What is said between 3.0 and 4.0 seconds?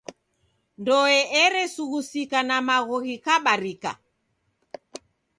ghikabarika.